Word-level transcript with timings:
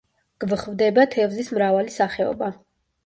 გვხვდება 0.43 1.05
თევზის 1.15 1.53
მრავალი 1.59 1.95
სახეობა. 1.99 2.51